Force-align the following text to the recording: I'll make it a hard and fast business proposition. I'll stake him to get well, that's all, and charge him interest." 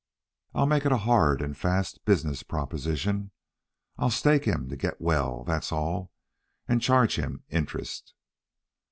I'll 0.55 0.65
make 0.65 0.83
it 0.83 0.91
a 0.91 0.97
hard 0.97 1.43
and 1.43 1.55
fast 1.55 2.05
business 2.05 2.41
proposition. 2.41 3.29
I'll 3.99 4.09
stake 4.09 4.45
him 4.45 4.67
to 4.69 4.75
get 4.75 4.99
well, 4.99 5.43
that's 5.43 5.71
all, 5.71 6.11
and 6.67 6.81
charge 6.81 7.17
him 7.17 7.43
interest." 7.49 8.15